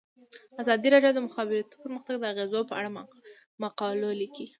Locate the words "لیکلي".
4.21-4.47